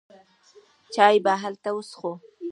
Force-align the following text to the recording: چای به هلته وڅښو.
چای 0.93 1.15
به 1.23 1.33
هلته 1.41 1.69
وڅښو. 1.73 2.11